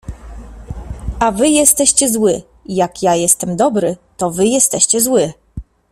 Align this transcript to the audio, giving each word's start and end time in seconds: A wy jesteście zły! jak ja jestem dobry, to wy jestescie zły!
A 1.19 1.31
wy 1.31 1.49
jesteście 1.49 2.09
zły! 2.09 2.41
jak 2.65 3.03
ja 3.03 3.15
jestem 3.15 3.55
dobry, 3.55 3.97
to 4.17 4.31
wy 4.31 4.45
jestescie 4.47 5.01
zły! 5.01 5.33